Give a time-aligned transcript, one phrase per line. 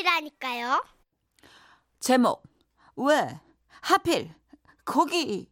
[0.00, 0.84] 것이라니까요.
[1.98, 2.42] 제목
[2.96, 3.38] 왜
[3.80, 4.32] 하필
[4.84, 5.50] 거기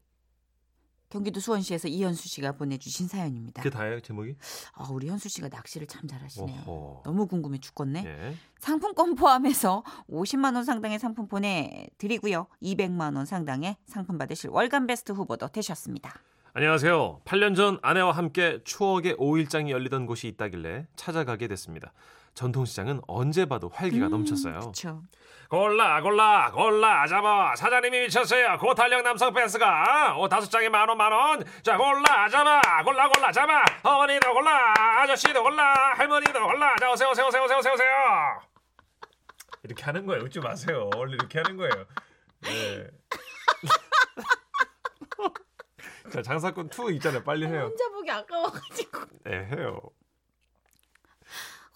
[1.11, 3.63] 경기도 수원시에서 이현수 씨가 보내주신 사연입니다.
[3.63, 4.37] 그게 다예요 제목이?
[4.74, 6.65] 아, 우리 현수 씨가 낚시를 참 잘하시네요.
[6.67, 7.03] 오호.
[7.04, 8.04] 너무 궁금해 죽겠네.
[8.04, 8.35] 예.
[8.58, 12.46] 상품권 포함해서 50만 원 상당의 상품 보내드리고요.
[12.62, 16.20] 200만 원 상당의 상품 받으실 월간 베스트 후보도 되셨습니다.
[16.55, 17.20] 안녕하세요.
[17.24, 21.92] 8년 전 아내와 함께 추억의 5일장이 열리던 곳이 있다길래 찾아가게 됐습니다.
[22.34, 24.60] 전통시장은 언제 봐도 활기가 넘쳤어요.
[24.60, 25.02] 그렇죠.
[25.50, 28.59] 골라 골라 골라 잡아 사장님이 미쳤어요.
[28.59, 31.45] 고탄력 남성 펜스가 옷 다섯 장에 만원 만원.
[31.62, 36.76] 자 골라 잡아 골라 골라 잡아 어머니도 골라 아저씨도 골라 할머니도 골라.
[36.76, 37.74] 자 오세요 오세요 오세요 오세요 오세요.
[37.74, 37.90] 오세요
[39.65, 40.23] 이렇게 하는 거예요.
[40.23, 40.88] 웃지 마세요.
[40.96, 41.84] 원래 이렇게 하는 거예요.
[42.42, 42.87] 네.
[46.10, 49.00] 자 장사꾼 2 있잖아요 빨리 해요 혼자 보기 아까워가지고.
[49.24, 49.80] 네 해요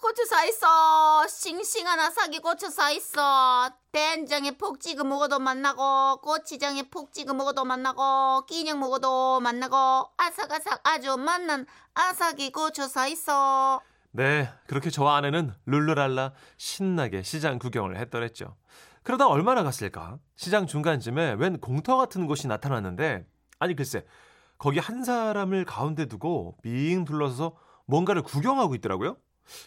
[0.01, 1.25] 고추 사 있어.
[1.29, 3.71] 싱싱한 아삭이 고추 사 있어.
[3.93, 11.15] 된장에 폭 찍어 먹어도 맛나고 고추장에 폭 찍어 먹어도 맛나고 끼냥 먹어도 맛나고 아삭아삭 아주
[11.15, 13.79] 맛난 아삭이 고추 사 있어.
[14.11, 18.57] 네, 그렇게 저와 아내는 룰루랄라 신나게 시장 구경을 했더랬죠.
[19.03, 20.19] 그러다 얼마나 갔을까?
[20.35, 23.25] 시장 중간쯤에 웬 공터 같은 곳이 나타났는데,
[23.63, 24.05] 아니 글쎄,
[24.57, 29.15] 거기 한 사람을 가운데 두고 빙 둘러서서 뭔가를 구경하고 있더라고요.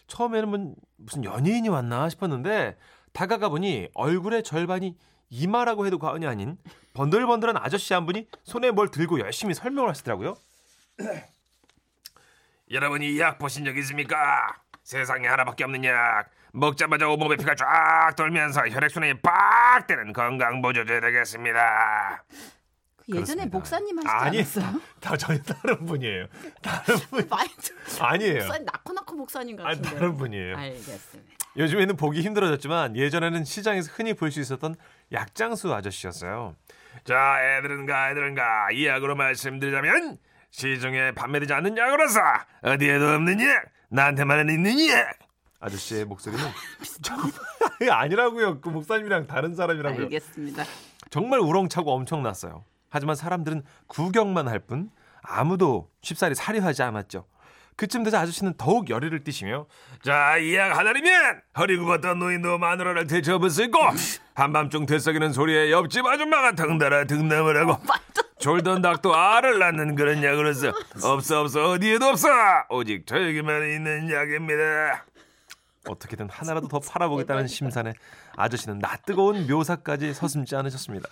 [0.06, 2.76] 처음에는 뭐 무슨 연예인이 왔나 싶었는데,
[3.14, 4.96] 다가가 보니 얼굴의 절반이
[5.30, 6.58] 이마라고 해도 과언이 아닌
[6.92, 10.34] 번들번들한 아저씨 한 분이 손에 뭘 들고 열심히 설명을 하시더라고요.
[12.70, 14.56] 여러분 이약 보신 적 있습니까?
[14.82, 16.28] 세상에 하나밖에 없는 약.
[16.52, 22.24] 먹자마자 온몸에 피가 쫙 돌면서 혈액순환이 빡 되는 건강 보조제 되겠습니다.
[23.08, 23.56] 예전에 그렇습니다.
[23.58, 24.80] 목사님 하시지 아니, 않았어요?
[25.00, 26.26] 다 전혀 다른 분이에요.
[26.62, 27.28] 다른 분
[28.00, 28.34] 아니에요.
[28.38, 29.90] 목사님 나코나코 목사님 아니 같은데.
[29.90, 30.56] 다른 분이에요.
[30.56, 31.32] 알겠습니다.
[31.56, 34.74] 요즘에는 보기 힘들어졌지만 예전에는 시장에서 흔히 볼 수 있었던
[35.12, 36.54] 약장수 아저씨였어요.
[37.04, 40.18] 자, 애들은가 애들은가 이 약으로 말씀드리자면
[40.50, 42.20] 시중에 판매되지 않는 약으로서
[42.62, 45.16] 어디에도 없는 약, 나한테만 있는 약.
[45.60, 46.44] 아저씨의 목소리는
[47.90, 48.60] 아니라고요.
[48.60, 50.04] 그 목사님이랑 다른 사람이라고요.
[50.04, 50.64] 알겠습니다.
[51.10, 52.64] 정말 우렁차고 엄청났어요.
[52.90, 54.90] 하지만 사람들은 구경만 할 뿐
[55.22, 57.26] 아무도 쉽사리 사려하지 않았죠.
[57.76, 59.66] 그쯤 되자 아저씨는 더욱 열의를 띠시며
[60.02, 63.78] 자, 이약 하나리면 허리 굽었던 노인도 마누라를 대접을 쓰고
[64.34, 67.82] 한밤중 되썩이는 소리에 옆집 아줌마가 덩달아 등남을 하고
[68.38, 70.72] 졸던 닭도 알을 낳는 그런 약으로서
[71.02, 72.28] 없어 없어 어디에도 없어
[72.70, 75.04] 오직 저에게만 있는 약입니다.
[75.88, 77.92] 어떻게든 하나라도 더 팔아보겠다는 심산에
[78.36, 81.08] 아저씨는 낯뜨거운 묘사까지 서슴지 않으셨습니다.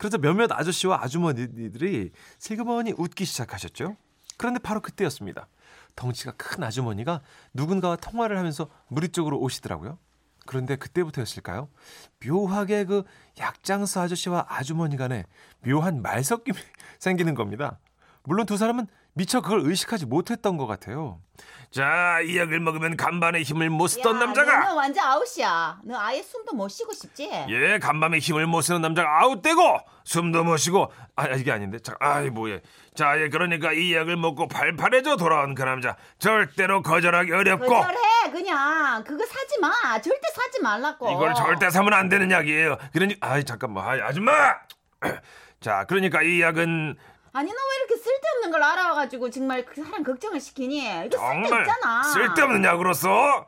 [0.00, 3.98] 그래서 몇몇 아저씨와 아주머니들이 슬그머니 웃기 시작하셨죠.
[4.38, 5.46] 그런데 바로 그때였습니다.
[5.94, 7.20] 덩치가 큰 아주머니가
[7.52, 9.98] 누군가와 통화를 하면서 무리 쪽으로 오시더라고요.
[10.46, 11.68] 그런데 그때부터였을까요?
[12.26, 13.04] 묘하게 그
[13.38, 15.26] 약장수 아저씨와 아주머니 간에
[15.66, 16.56] 묘한 말섞임이
[16.98, 17.78] 생기는 겁니다.
[18.22, 21.20] 물론 두 사람은 미처 그걸 의식하지 못했던 것 같아요.
[21.70, 25.80] 자, 이 약을 먹으면 간반의 힘을 못 쓰던 남자가 너는 완전 아웃이야.
[25.84, 27.30] 너 아예 숨도 못 쉬고 싶지?
[27.48, 31.78] 예, 간밤에 힘을 못 쓰는 남자가 아웃되고 숨도 못 쉬고 아 이게 아닌데.
[31.78, 32.60] 자, 아이 뭐예.
[32.94, 37.98] 자, 예, 그러니까 이 약을 먹고 팔팔해져 돌아온 그 남자 절대로 거절하기 어렵고 거절해
[38.32, 39.70] 그냥 그거 사지 마.
[40.00, 41.10] 절대 사지 말라고.
[41.12, 42.78] 이걸 절대 사면 안 되는 약이에요.
[42.92, 43.86] 그러니 아이 잠깐만.
[43.88, 44.56] 아이 아줌마.
[45.60, 46.96] 자, 그러니까 이 약은
[47.32, 50.78] 아니 너 왜 이렇게 쓸데없는 걸 알아와가지고 정말 그 사람 걱정을 시키니?
[51.06, 52.02] 이거 정말 쓸데 없잖아.
[52.02, 53.46] 쓸데없는 약으로서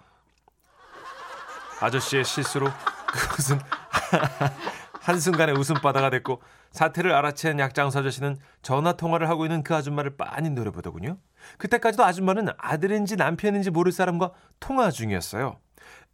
[1.80, 2.68] 아저씨의 실수로
[3.06, 3.58] 그것은
[5.02, 11.18] 한순간에 웃음바다가 됐고 사태를 알아챈 약장수 아저씨는 전화 통화를 하고 있는 그 아줌마를 빤히 노려보더군요.
[11.58, 15.58] 그때까지도 아줌마는 아들인지 남편인지 모를 사람과 통화 중이었어요.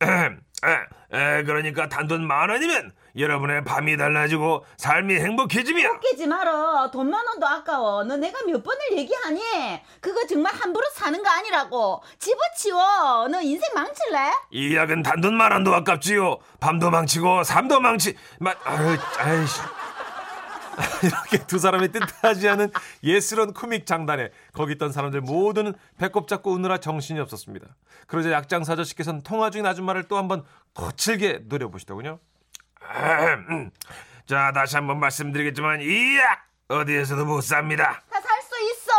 [0.02, 0.06] 에,
[1.12, 6.90] 에, 그러니까 단돈 만 원이면 여러분의 밤이 달라지고 삶이 행복해지며 웃기지 말어.
[6.90, 8.04] 돈 만 원도 아까워.
[8.04, 9.40] 너 내가 몇 번을 얘기하니?
[10.00, 12.02] 그거 정말 함부로 사는 거 아니라고.
[12.18, 13.28] 집어치워.
[13.28, 14.32] 너 인생 망칠래?
[14.50, 16.38] 이 약은 단돈 만 원도 아깝지요.
[16.60, 18.14] 밤도 망치고 삶도 망치.
[18.38, 19.60] 마, 아유, 아이씨.
[21.02, 22.70] 이렇게 두 사람이 뜻하지 않은
[23.02, 27.66] 예스런 코믹 장단에 거기 있던 사람들 모두는 배꼽 잡고 웃느라 정신이 없었습니다.
[28.06, 30.44] 그러자 약장사 아저씨께서는 통화 중인 아줌마를 또 한번
[30.74, 32.20] 거칠게 노려보시더군요.
[34.26, 38.02] 자, 다시 한번 말씀드리겠지만 이약 어디에서도 못 삽니다.
[38.10, 38.92] 다 살 수 있어.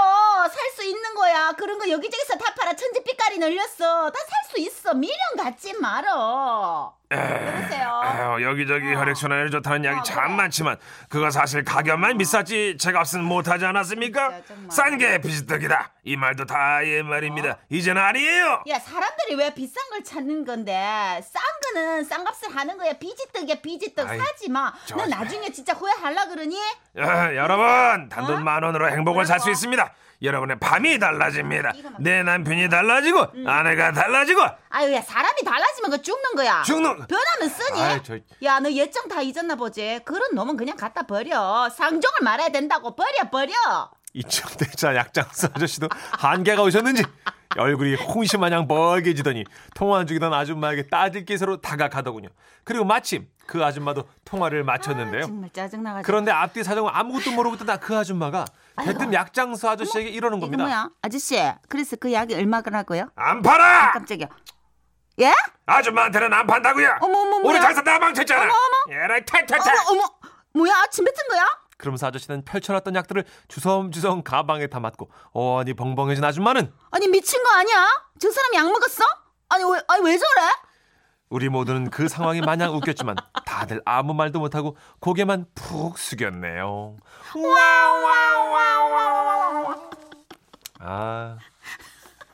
[0.50, 1.52] 살 수 있는 거야.
[1.54, 2.76] 그런 거 여기저기서 다 팔아.
[2.76, 4.10] 천지 삐까리 늘렸어.
[4.12, 4.94] 다 살 수 있어.
[4.94, 6.94] 미련 갖지 말어.
[7.12, 8.02] 여보세요.
[8.04, 9.00] 아유, 여기저기 어.
[9.00, 10.36] 혈액순환에 좋다는 약이 어, 참 그래.
[10.36, 10.78] 많지만
[11.10, 14.42] 그거 사실 가격만 비쌌지 제값은 못하지 않았습니까?
[14.70, 17.58] 싼 게 비지떡이다 이 말도 다 옛말입니다 어.
[17.70, 21.42] 이제는 아니에요 야 사람들이 왜 비싼 걸 찾는 건데 싼
[21.74, 22.94] 거는 싼 값을 하는 거야.
[22.94, 24.72] 비지떡이야 비지떡 아이, 사지 마.
[24.86, 26.60] 저- 너 나중에 진짜 후회할라 그러니?
[27.00, 28.40] 야, 여러분 단돈 어?
[28.42, 29.50] 만 원으로 행복을 살 수?
[29.50, 29.92] 있습니다.
[30.22, 31.72] 여러분의 밤이 달라집니다.
[32.00, 36.62] 내 남편이 달라지고 아내가 달라지고 아유 야 사람이 달라지면 그 죽는 거야.
[36.64, 38.04] 죽는 변하면 쓰니?
[38.04, 40.02] 저- 야너 예정 다 잊었나 보지.
[40.04, 41.70] 그런 놈은 그냥 갖다 버려.
[41.70, 43.54] 상종을 말아야 된다고 버려 버려.
[44.14, 47.04] 이쪽 대자 약장사 아저씨도 한계가 오셨는지
[47.58, 49.44] 얼굴이 홍시 마냥 벌게지더니
[49.76, 52.30] 통화 중이던 아줌마에게 따질 기세로 다가가더군요.
[52.64, 55.24] 그리고 마침 그 아줌마도 통화를 마쳤는데요.
[55.24, 56.06] 정말 짜증나가지고.
[56.06, 58.46] 그런데 앞뒤 사정을 아무것도 모르고 있던 그 아줌마가
[58.84, 60.64] 대뜸 약장사 아저씨에게 이러는 겁니다.
[60.64, 60.90] 뭐야?
[61.02, 63.10] 아저씨, 그래서 그 약이 얼마라고요?
[63.16, 63.94] 안 팔아!
[63.94, 64.28] 깜짝이야.
[65.22, 65.34] 예?
[65.66, 66.98] 아줌마한테는 안 판다고요.
[67.02, 67.60] 어머, 어머, 우리?
[67.60, 68.44] 장사 다 망쳤잖아.
[68.44, 68.96] 어머, 어머.
[68.96, 69.76] 에라이 탈탈탈.
[69.90, 70.12] 어머, 어머,
[70.54, 70.86] 뭐야?
[70.92, 71.46] 침 뱉은 거야?
[71.80, 77.88] 그러면서 아저씨는 펼쳐놨던 약들을 주섬주섬 가방에 담았고 어니 벙벙해진 아줌마는 아니 미친 거 아니야?
[78.20, 79.04] 저 사람 약 먹었어?
[79.48, 80.42] 아니 왜, 아니 왜 저래?
[81.30, 83.16] 우리 모두는 그 상황이 마냥 웃겼지만
[83.46, 86.98] 다들 아무 말도 못하고 고개만 푹 숙였네요.
[90.80, 91.38] 아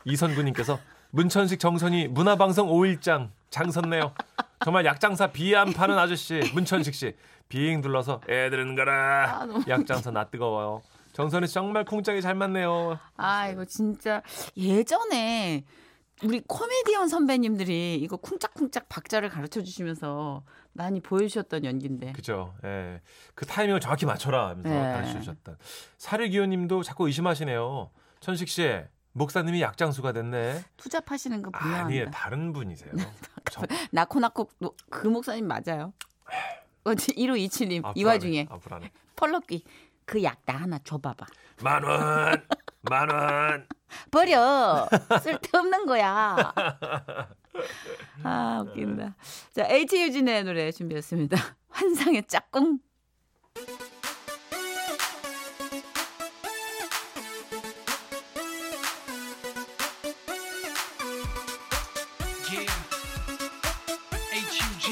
[0.06, 0.80] 이선구님께서
[1.12, 4.13] 문천식 정선이 문화방송 5일장 장섰네요.
[4.65, 7.15] 정말 약장사 비안 파는 아저씨 문천식 씨
[7.47, 10.81] 비행 둘러서 애들은 가라 아, 약장사 나 뜨거워요.
[11.13, 12.99] 정선이 씨 정말 쿵짝이 잘 맞네요.
[13.15, 14.21] 아 이거 진짜
[14.57, 15.63] 예전에
[16.23, 20.43] 우리 코미디언 선배님들이 이거 쿵짝쿵짝 박자를 가르쳐 주시면서
[20.73, 22.11] 많이 보여주셨던 연기인데.
[22.11, 22.53] 그죠.
[22.65, 22.99] 예.
[23.35, 24.79] 그 타이밍을 정확히 맞춰라 하면서 네.
[24.79, 25.57] 가르쳐 주셨다.
[25.97, 27.89] 사르기호님도 자꾸 의심하시네요.
[28.19, 28.81] 천식 씨,
[29.19, 30.62] 목사님이 약장수가 됐네.
[30.75, 32.12] 투잡하시는 거 아니, 분명합니다.
[32.12, 32.91] 다른 분이세요.
[33.50, 34.50] 저- 나코나코
[34.89, 35.94] 그 목사님 맞아요.
[36.83, 38.03] 어제 1527님 아, 이.
[38.03, 38.91] 와중에 아, 불안해.
[39.15, 39.63] 펄럭기
[40.06, 41.25] 그 약 나 하나 줘봐봐.
[41.63, 42.45] 만 원,
[42.81, 43.67] 만 원.
[44.12, 44.88] 버려.
[45.21, 46.53] 쓸데없는 거야.
[48.23, 49.15] 아, 웃긴다.
[49.53, 51.38] 자, H 유진의 노래 준비했습니다.
[51.69, 52.79] 환상의 짝꿍.
[62.55, 62.71] Yeah.
[64.31, 64.87] H-U-G.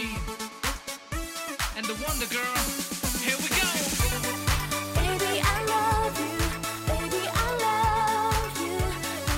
[1.78, 2.60] And the Wonder Girl.
[3.24, 3.68] Here we go.
[5.00, 6.36] Baby I love you
[6.92, 8.76] Baby I love you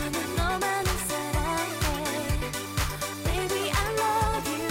[0.02, 1.86] 나는 너만을 사랑해
[3.26, 4.66] Baby I love you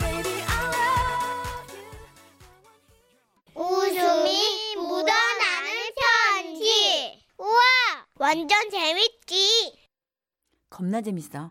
[0.00, 1.88] Baby I love you
[3.54, 7.24] 웃음이 묻어나는 편지.
[7.38, 7.60] 우와,
[8.16, 9.72] 완전 재밌지.
[10.68, 11.50] 겁나 재밌어.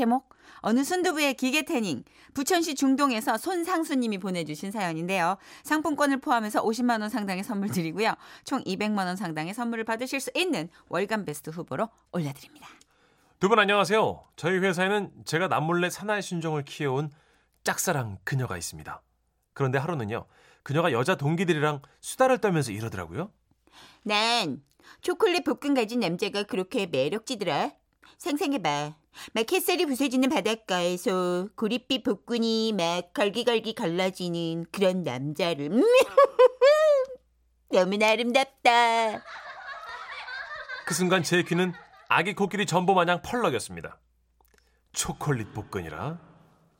[0.00, 0.30] 제목
[0.62, 5.36] 어느 순두부의 기계 태닝 부천시 중동에서 손상수님이 보내주신 사연인데요.
[5.62, 8.14] 상품권을 포함해서 50만 원 상당의 선물 드리고요.
[8.44, 12.66] 총 200만 원 상당의 선물을 받으실 수 있는 월간 베스트 후보로 올려드립니다.
[13.40, 14.24] 두 분 안녕하세요.
[14.36, 17.10] 저희 회사에는 제가 남몰래 사나이 순종을 키워온
[17.64, 19.02] 짝사랑 그녀가 있습니다.
[19.52, 20.24] 그런데 하루는요.
[20.62, 23.30] 그녀가 여자 동기들이랑 수다를 떨면서 이러더라고요.
[24.04, 24.62] 난
[25.02, 27.72] 초콜릿 볶음 가진 남자가 그렇게 매력지더라.
[28.16, 28.94] 상상해봐.
[29.32, 35.70] 막 햇살이 부서지는 바닷가에서 구릿빛 복근이 막 걸기걸기 갈라지는 그런 남자를.
[37.70, 39.22] 너무나 아름답다.
[40.86, 41.72] 그 순간 제 귀는
[42.08, 43.98] 아기 코끼리 전보 마냥 펄럭였습니다.
[44.92, 46.18] 초콜릿 볶음이라?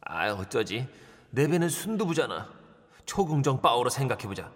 [0.00, 0.88] 아 어쩌지?
[1.30, 2.48] 내 배는 순두부잖아.
[3.06, 4.50] 초긍정 빠오로 생각해보자.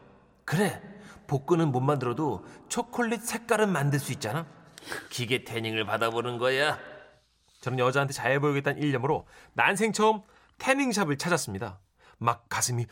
[0.45, 0.83] 그래,
[1.29, 4.47] 볶음은 못 만들어도 초콜릿 색깔은 만들 수 있잖아.
[5.11, 6.79] 기계 태닝을 받아보는 거야.
[7.65, 10.21] 저는 여자한테 잘 보이겠다는 일념으로 난생 처음
[10.59, 11.81] 태닝샵을 찾았습니다.
[12.19, 12.85] 막 가슴이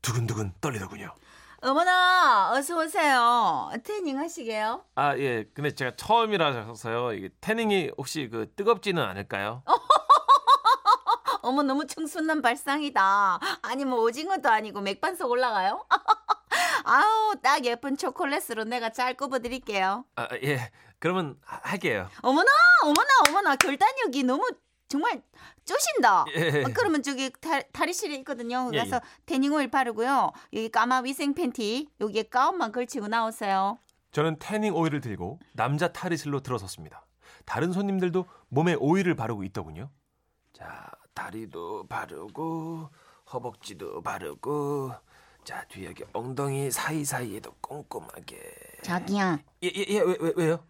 [0.00, 1.14] 두근두근 떨리더군요.
[1.60, 3.70] 어머나, 어서 오세요.
[3.84, 4.82] 태닝 하시게요?
[4.94, 5.44] 아, 예.
[5.52, 7.12] 근데 제가 처음이라서요.
[7.12, 9.62] 이게 태닝이 혹시 그 뜨겁지는 않을까요?
[11.42, 13.40] 어머, 너무 청순한 발상이다.
[13.60, 15.84] 아니, 뭐, 오징어도 아니고 맥반석 올라가요?
[16.84, 20.04] 아우, 딱 예쁜 초콜릿으로 내가 잘 굽어드릴게요.
[20.16, 20.70] 아, 예.
[20.98, 22.08] 그러면 하- 할게요.
[22.22, 22.50] 어머나,
[22.84, 24.48] 어머나, 어머나, 결단력이 너무
[24.88, 25.22] 정말
[25.64, 26.26] 쪼신다.
[26.36, 26.62] 예.
[26.62, 28.70] 어, 그러면 저기 다, 다리실에 있거든요.
[28.74, 30.30] 예, 그래서 태닝 오일 바르고요.
[30.52, 33.78] 여기 까마 위생 팬티, 여기에 가운만 걸치고 나오세요.
[34.12, 37.04] 저는 태닝 오일을 들고 남자 탈의실로 들어섰습니다.
[37.44, 39.90] 다른 손님들도 몸에 오일을 바르고 있더군요.
[40.52, 42.88] 자, 다리도 바르고
[43.32, 44.92] 허벅지도 바르고
[45.44, 48.38] 자, 뒤에 여기 엉덩이 사이사이에도 꼼꼼하게.
[48.82, 50.00] 저기요, 예, 예, 예.
[50.00, 50.64] 왜, 왜, 왜요?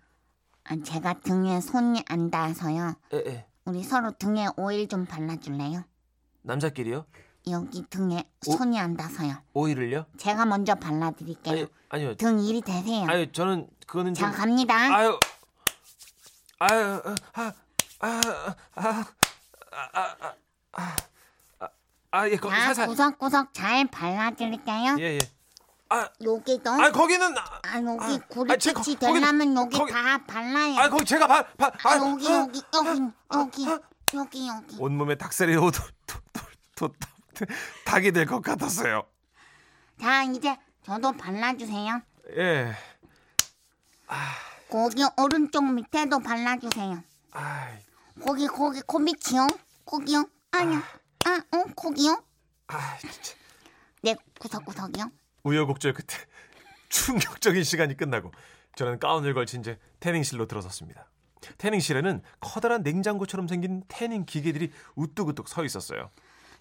[0.65, 2.95] 아, 제가 등에 손이 안 닿아서요.
[3.13, 3.47] 예, 예.
[3.67, 5.85] 우리 서로 등에 오일 좀 발라줄래요?
[6.43, 7.07] 남자끼리요?
[7.49, 9.37] 여기 등에 오- 손이 안 닿아서요.
[9.53, 10.07] 오일을요?
[10.17, 11.53] 제가 먼저 발라드릴게요.
[11.55, 12.15] 아니, 아니요.
[12.17, 13.07] 등 이리 대세요.
[13.09, 14.75] 아유, 저는 그거는 좀 자, 갑니다.
[14.75, 15.19] 아유,
[16.59, 17.53] 아유, 아, 아,
[18.01, 18.25] 아,
[18.77, 19.05] 아,
[19.93, 20.35] 아, 아,
[22.15, 22.87] 아, 예, 거기 자, 살살.
[22.87, 24.97] 구석구석 잘 발라드릴게요.
[25.01, 25.19] 예, 예.
[25.89, 26.71] 아, 여기도.
[26.71, 28.15] 아, 거기는 아, 아, 여기
[28.53, 31.67] 아, 제 구리빛이 거- 거기- 되려면 여기 거기- 다 발라야 아, 거기 제가 봐, 봐.
[31.83, 33.01] 아, 아, 여기, 아, 여기, 여기,
[33.35, 33.67] 여기,
[34.15, 34.77] 여기, 여기.
[34.79, 36.19] 온몸에 닭살이 도, 도, 도,
[36.77, 36.89] 도,
[37.35, 37.47] 도,
[37.85, 39.03] 닭이 될 것 같았어요.
[40.01, 42.01] 자, 이제 저도 발라주세요.
[42.37, 42.73] 예.
[44.71, 47.03] 거기 오른쪽 밑에도 발라주세요.
[47.33, 47.73] 아이,
[48.25, 49.49] 거기, 거기, 코 밑이요?
[49.85, 50.25] 거기요?
[50.53, 50.81] 아니요.
[51.25, 52.23] 아, 어, 거기요?
[52.69, 53.35] 아, 진짜.
[54.03, 55.11] 네, 구석구석이요?
[55.45, 56.19] 우여곡절 끝에
[56.91, 58.31] 충격적인 시간이 끝나고
[58.77, 61.11] 저는 가운을 걸친 채 태닝실로 들어섰습니다.
[61.59, 66.11] 태닝실에는 커다란 냉장고처럼 생긴 태닝 기계들이 우뚝우뚝 서 있었어요.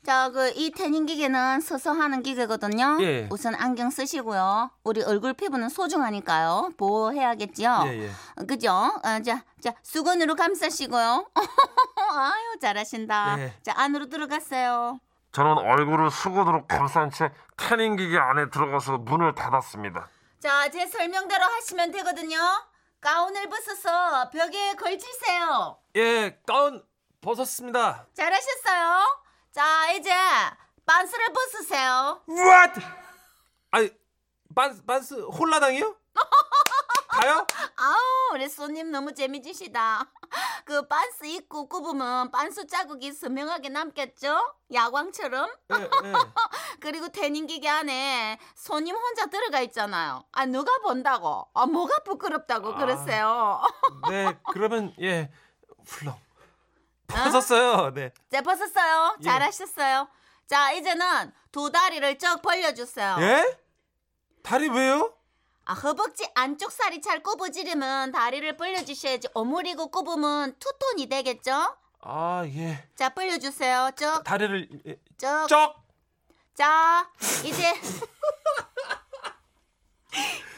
[0.05, 2.97] 자, 그 이 태닝 기계는 서서 하는 기계거든요.
[3.01, 3.27] 예.
[3.31, 4.69] 우선 안경 쓰시고요.
[4.83, 6.71] 우리 얼굴 피부는 소중하니까요.
[6.77, 7.63] 보호해야겠죠.
[7.85, 8.09] 예, 예.
[8.09, 8.69] 어, 그죠?
[8.71, 11.25] 어, 자, 자, 수건으로 감싸시고요.
[12.13, 13.39] 아유, 잘하신다.
[13.39, 13.53] 예.
[13.63, 14.99] 자, 안으로 들어갔어요.
[15.31, 20.09] 저는 얼굴을 수건으로 감싼 채 태닝 기계 안에 들어가서 문을 닫았습니다.
[20.39, 22.37] 자, 제 설명대로 하시면 되거든요.
[22.99, 25.77] 가운을 벗어서 벽에 걸치세요.
[25.95, 26.83] 예, 가운
[27.21, 28.05] 벗었습니다.
[28.13, 29.22] 잘하셨어요.
[29.53, 30.11] 자, 이제
[30.83, 32.23] 반스를 벗으세요.
[32.27, 32.81] What?
[33.69, 33.91] 아니,
[34.55, 35.95] 빤스, 빤스 홀라당이요?
[37.07, 37.45] 가요?
[37.75, 40.05] 아우, 우리 손님 너무 재미지시다.
[40.65, 44.55] 그 반스 입고 굽으면 반스 자국이 선명하게 남겠죠?
[44.73, 45.47] 야광처럼?
[45.71, 46.13] 예, 예.
[46.81, 50.23] 그리고 태닝 기계 안에 손님 혼자 들어가 있잖아요.
[50.31, 51.47] 아, 누가 본다고?
[51.53, 52.75] 아, 뭐가 부끄럽다고 아.
[52.77, 53.61] 그러세요.
[54.09, 55.31] 네, 그러면 예,
[55.85, 56.22] 훌렁
[57.07, 57.93] 벗었어요.
[57.93, 58.11] 네.
[58.31, 59.17] 자, 벗었어요.
[59.19, 59.23] 예.
[59.23, 60.07] 잘하셨어요.
[60.47, 63.17] 자, 이제는 두 다리를 쭉 벌려주세요.
[63.21, 63.57] 예?
[64.41, 65.13] 다리 왜요?
[65.65, 71.77] 아, 허벅지 안쪽 살이 잘 굽어지려면 다리를 벌려주셔야지 오므리고 굽으면 투톤이 되겠죠?
[72.01, 72.85] 아, 예.
[72.95, 73.91] 자, 벌려주세요.
[73.97, 75.47] 쭉, 다리를 예, 쭉.
[75.47, 75.75] 쩍.
[76.53, 77.09] 자,
[77.45, 77.73] 이제.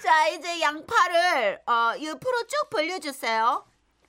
[0.02, 3.64] 자, 이제 양팔을 어, 옆으로 쭉 벌려주세요.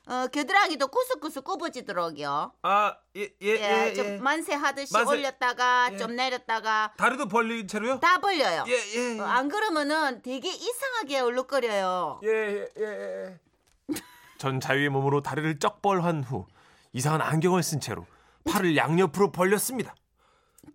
[0.09, 2.53] 어, 겨드랑이도 구석구석 굽어지도록요.
[2.63, 3.95] 아, 예, 예, 예, 예.
[3.95, 4.19] 좀 예.
[4.19, 5.17] 만세 하듯이 만세.
[5.17, 5.97] 올렸다가 예.
[5.97, 7.99] 좀 내렸다가 다리도 벌린 채로요?
[7.99, 8.65] 다 벌려요.
[8.69, 9.19] 예, 예.
[9.21, 12.21] 어, 안 그러면은 되게 이상하게 얼룩거려요.
[12.23, 13.41] 예, 예, 예.
[14.39, 16.47] 전 자유의 몸으로 다리를 쩍벌한 후
[16.93, 18.07] 이상한 안경을 쓴 채로
[18.49, 19.97] 팔을 양옆으로 벌렸습니다.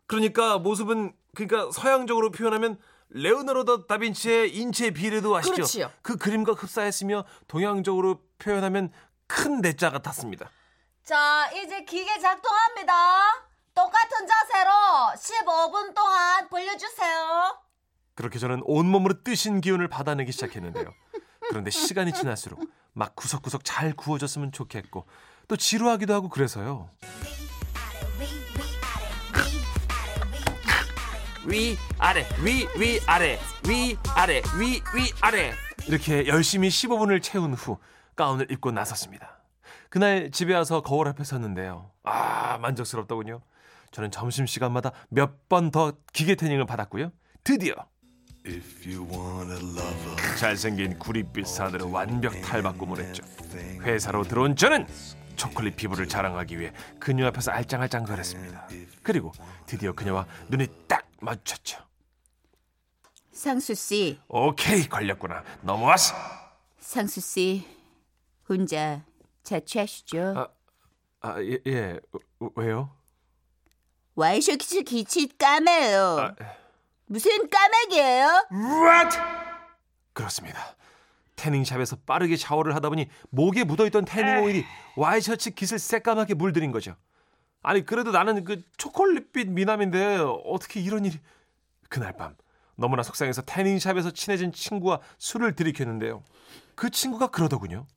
[0.07, 2.77] 그러니까 모습은 그러니까 서양적으로 표현하면
[3.13, 5.53] 레오나르도 다빈치의 인체 비례도 아시죠?
[5.53, 5.91] 그렇지요.
[6.01, 8.91] 그 그림과 흡사했으며 동양적으로 표현하면
[9.31, 10.49] 큰 내 자 같았습니다.
[11.03, 12.93] 자, 이제 기계 작동합니다.
[13.73, 14.69] 똑같은 자세로
[15.15, 17.57] 15분 동안 벌려주세요.
[18.15, 20.93] 그렇게 저는 온몸으로 뜨신 기운을 받아내기 시작했는데요.
[21.49, 22.59] 그런데 시간이 지날수록
[22.93, 25.07] 막 구석구석 잘 구워졌으면 좋겠고
[25.47, 26.89] 또 지루하기도 하고 그래서요.
[31.45, 35.53] 위 아래 위 위 아래 위 아래 위 위 아래
[35.87, 37.79] 이렇게 열심히 15분을 채운 후
[38.15, 39.39] 가운을 입고 나섰습니다.
[39.89, 41.91] 그날 집에 와서 거울 앞에 섰는데요.
[42.03, 43.41] 아 만족스럽더군요.
[43.91, 47.11] 저는 점심 시간마다 몇 번 더 기계 태닝을 받았고요.
[47.43, 47.73] 드디어
[48.47, 53.23] If you want a lover, 잘생긴 구릿빛 산으로 완벽 탈바꿈을 했죠.
[53.83, 54.87] 회사로 들어온 저는
[55.35, 58.67] 초콜릿 피부를 자랑하기 위해 그녀 앞에서 알짱알짱 거렸습니다.
[59.03, 59.31] 그리고
[59.65, 61.79] 드디어 그녀와 눈이 딱 마주쳤죠.
[63.31, 65.43] 상수 씨, 오케이 걸렸구나.
[65.61, 66.15] 넘어왔어.
[66.79, 67.65] 상수 씨,
[68.51, 69.01] 혼자
[69.43, 70.33] 자취하시죠?
[70.35, 70.47] 아,
[71.21, 71.99] 아 예, 예.
[72.41, 72.93] 어, 왜요?
[74.15, 76.01] 와이셔츠 기치 까매요.
[76.19, 76.35] 아,
[77.05, 78.47] 무슨 까마귀예요?
[78.51, 79.17] What?
[80.11, 80.75] 그렇습니다.
[81.37, 84.65] 태닝샵에서 빠르게 샤워를 하다 보니 목에 묻어있던 태닝 오일이
[84.97, 86.95] 와이셔츠 깃을 새까맣게 물들인 거죠.
[87.63, 91.17] 아니 그래도 나는 그 초콜릿빛 미남인데 어떻게 이런 일이
[91.89, 92.35] 그날 밤
[92.75, 96.23] 너무나 속상해서 태닝샵에서 친해진 친구와 술을 들이켰는데요.
[96.75, 97.87] 그 친구가 그러더군요.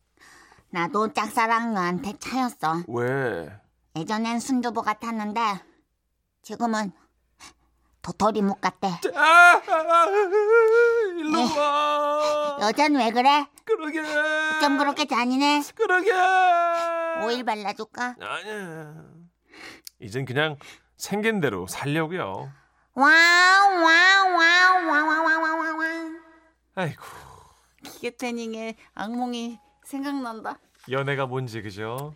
[0.74, 2.82] 나도 짝사랑 너한테 차였어.
[2.88, 3.48] 왜?
[3.94, 5.40] 예전엔 순두부 같았는데
[6.42, 6.90] 지금은
[8.02, 8.88] 도토리 묵 같대.
[9.14, 10.06] 아, 아, 아,
[11.16, 11.56] 일로 네.
[11.56, 12.58] 와.
[12.62, 13.46] 여잔 왜 그래?
[13.64, 14.02] 그러게.
[14.60, 15.62] 좀 그렇게 잔인해.
[15.76, 16.10] 그러게.
[17.24, 18.16] 오일 발라줄까?
[18.20, 18.94] 아니야.
[20.00, 20.56] 이젠 그냥
[20.96, 22.50] 생긴 대로 살려고요.
[22.94, 26.10] wow wow wow wow wow wow wow.
[26.74, 27.04] 아이고.
[27.84, 30.58] 기계 태닝의 악몽이 생각난다.
[30.90, 32.14] 연애가 뭔지 그죠?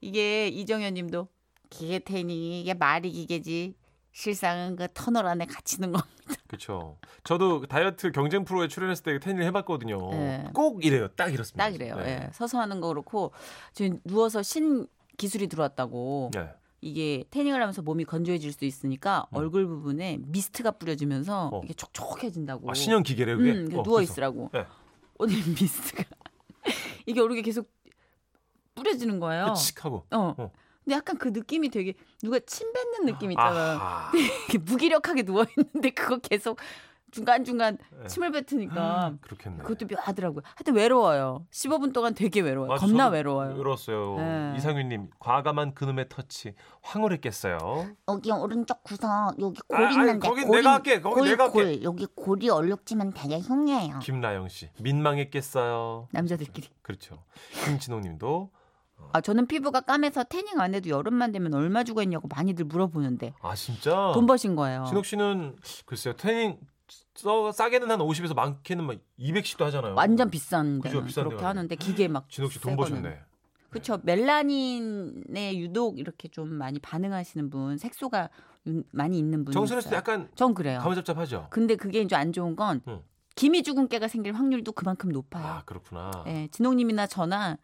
[0.00, 1.28] 이게 이정현 님도
[1.68, 3.74] 기계 태닝이 이게 말이 기계지.
[4.12, 6.10] 실상은 그 터널 안에 갇히는 겁니다.
[6.48, 6.98] 그렇죠.
[7.22, 10.10] 저도 그 다이어트 경쟁 프로에 출연했을 때 태닝을 해봤거든요.
[10.10, 10.44] 네.
[10.52, 11.08] 꼭 이래요.
[11.08, 11.64] 딱 이렇습니다.
[11.64, 11.96] 딱 이래요.
[11.96, 12.24] 네.
[12.24, 12.30] 예.
[12.32, 13.32] 서서 하는 거 그렇고
[13.72, 16.48] 지금 누워서 신 기술이 들어왔다고 네.
[16.80, 21.54] 이게 태닝을 하면서 몸이 건조해질 수 있으니까 얼굴 부분에 미스트가 뿌려지면서 음.
[21.54, 21.60] 어.
[21.62, 22.68] 이게 촉촉해진다고.
[22.68, 23.52] 아, 신형 기계래 그게.
[23.52, 24.02] 음, 어, 누워.
[24.02, 24.50] 있으라고.
[24.52, 24.66] 네.
[25.18, 26.02] 오늘 미스트가
[27.10, 27.70] 이게 얼굴에 계속
[28.74, 29.52] 뿌려지는 거예요.
[29.54, 30.06] 칙하고.
[30.10, 30.34] 어.
[30.38, 30.52] 어.
[30.84, 33.78] 근데 약간 그 느낌이 되게 누가 침 뱉는 느낌 있잖아요.
[34.48, 36.58] 이렇게 무기력하게 누워 있는데 그거 계속
[37.10, 38.06] 중간 중간 네.
[38.06, 39.62] 침을 뱉으니까 그렇겠네.
[39.64, 40.42] 그것도 묘하더라고요.
[40.44, 41.46] 하여튼 외로워요.
[41.50, 42.68] 15분 동안 되게 외로워요.
[42.70, 43.56] 맞아, 겁나 외로워요.
[43.56, 44.16] 외로웠어요.
[44.16, 44.54] 네.
[44.56, 47.58] 이상윤님 과감한 그놈의 터치 황홀했겠어요.
[48.08, 51.00] 여기 오른쪽 구석 여기 골 아, 있는데 골이, 내가 할게.
[51.00, 51.52] 거긴 골, 내가 할게.
[51.52, 53.98] 골 여기 골이 얼룩지면 되게 흉해요.
[54.00, 56.08] 김나영 씨 민망했겠어요.
[56.12, 56.68] 남자들끼리.
[56.82, 57.22] 그렇죠.
[57.64, 58.50] 김진호님도
[59.12, 63.54] 아 저는 피부가 까매서 태닝 안 해도 여름만 되면 얼마 주고 했냐고 많이들 물어보는데 아
[63.54, 64.84] 진짜 돈 버신 거예요.
[64.88, 66.58] 진옥 씨는 글쎄요 태닝
[67.14, 69.94] 써, 싸게는 한 50에서 많게는 막 200씩도 하잖아요.
[69.94, 72.90] 완전 비싼데 그죠, 비싼 그렇게 하는데 기계 막 진옥 씨돈새 거는.
[73.02, 73.20] 버셨네.
[73.70, 73.98] 그렇죠.
[74.02, 78.28] 멜라닌에 유독 이렇게 좀 많이 반응하시는 분, 색소가
[78.66, 79.66] 유- 많이 있는 분.
[79.66, 80.80] 씨도 약간 전 그래요.
[80.80, 81.46] 가무잡잡하죠.
[81.50, 83.02] 근데 그게 이제 안 좋은 건 응.
[83.36, 85.46] 기미 주근깨가 생길 확률도 그만큼 높아요.
[85.46, 86.10] 아 그렇구나.
[86.26, 87.56] 예, 진홍님이나 저나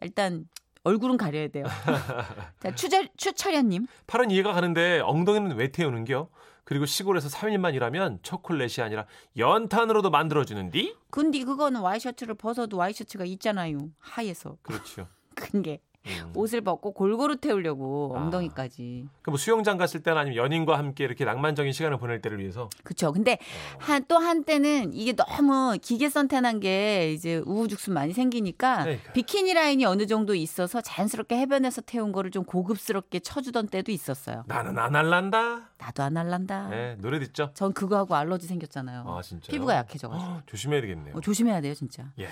[0.00, 0.48] 일단
[0.82, 1.64] 얼굴은 가려야 돼요.
[2.60, 3.86] 자, 추절 추철현님.
[4.06, 6.28] 팔은 이해가 가는데 엉덩이는 왜 태우는겨?
[6.70, 9.04] 그리고 시골에서 3일만 일하면 초콜릿이 아니라
[9.36, 10.94] 연탄으로도 만들어주는디?
[11.10, 13.90] 근데 그거는 와이셔츠를 벗어도 와이셔츠가 있잖아요.
[13.98, 15.08] 하에서 그렇죠.
[15.34, 15.80] 큰 게.
[16.06, 16.32] 음.
[16.34, 18.20] 옷을 벗고 골고루 태우려고 아.
[18.22, 19.06] 엉덩이까지.
[19.22, 23.12] 그뭐 수영장 갔을 때나 아니면 연인과 함께 이렇게 낭만적인 시간을 보낼 때를 위해서 그쵸.
[23.12, 23.78] 근데 어.
[23.78, 29.12] 한또 한때는 이게 너무 기계 선탠한 게 이제 우후죽순 많이 생기니까 그러니까.
[29.12, 34.44] 비키니 라인이 어느 정도 있어서 자연스럽게 해변에서 태운 거를 좀 고급스럽게 쳐주던 때도 있었어요.
[34.46, 35.68] 나는 안 할란다.
[35.78, 36.68] 나도 안 할란다.
[36.68, 37.50] 네, 노래 듣죠.
[37.54, 39.04] 전 그거하고 알러지 생겼잖아요.
[39.06, 39.50] 아 진짜.
[39.50, 40.40] 피부가 약해져가지고.
[40.46, 41.16] 조심해야 되겠네요.
[41.16, 42.04] 어, 조심해야 돼요, 진짜.
[42.18, 42.28] 예.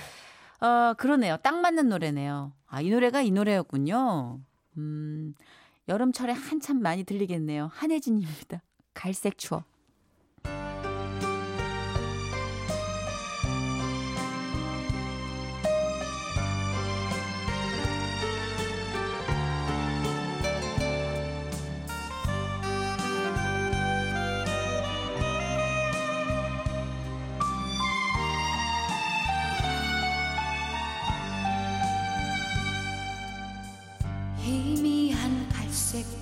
[0.61, 1.37] 어, 그러네요.
[1.43, 2.53] 딱 맞는 노래네요.
[2.67, 4.41] 아, 이 노래가 이 노래였군요.
[4.77, 5.35] 음,
[5.89, 7.71] 여름철에 한참 많이 들리겠네요.
[7.73, 8.63] 한혜진입니다.
[8.95, 9.65] 갈색 추억.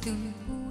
[0.07, 0.66] 희미